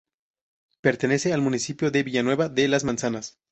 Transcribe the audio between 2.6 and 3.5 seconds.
las Manzanas.